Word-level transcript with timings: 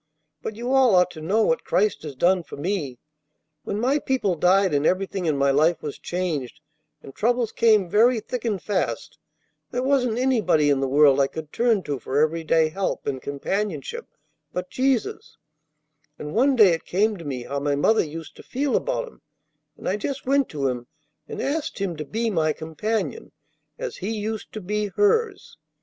But 0.41 0.55
you 0.55 0.73
all 0.73 0.95
ought 0.95 1.11
to 1.11 1.21
know 1.21 1.43
what 1.43 1.63
Christ 1.63 2.01
has 2.01 2.15
done 2.15 2.41
for 2.41 2.57
me. 2.57 2.97
When 3.63 3.79
my 3.79 3.99
people 3.99 4.33
died 4.33 4.73
and 4.73 4.83
everything 4.83 5.27
in 5.27 5.37
my 5.37 5.51
life 5.51 5.83
was 5.83 5.99
changed, 5.99 6.59
and 7.03 7.13
troubles 7.13 7.51
came 7.51 7.87
very 7.87 8.19
thick 8.19 8.43
and 8.43 8.59
fast, 8.59 9.19
there 9.69 9.83
wasn't 9.83 10.17
anybody 10.17 10.71
in 10.71 10.79
the 10.79 10.87
world 10.87 11.19
I 11.21 11.27
could 11.27 11.53
turn 11.53 11.83
to 11.83 11.99
for 11.99 12.17
every 12.17 12.43
day 12.43 12.69
help 12.69 13.05
and 13.05 13.21
companionship 13.21 14.07
but 14.51 14.71
Jesus; 14.71 15.37
and 16.17 16.33
one 16.33 16.55
day 16.55 16.69
it 16.71 16.83
came 16.85 17.15
to 17.17 17.23
me 17.23 17.43
how 17.43 17.59
my 17.59 17.75
mother 17.75 18.03
used 18.03 18.35
to 18.37 18.41
feel 18.41 18.75
about 18.75 19.07
Him, 19.07 19.21
and 19.77 19.87
I 19.87 19.97
just 19.97 20.25
went 20.25 20.49
to 20.49 20.67
Him, 20.67 20.87
and 21.27 21.39
asked 21.43 21.77
Him 21.77 21.95
to 21.97 22.05
be 22.05 22.31
my 22.31 22.53
companion, 22.53 23.33
as 23.77 23.97
He 23.97 24.09
used 24.17 24.51
to 24.53 24.61
be 24.61 24.87
hers. 24.87 25.57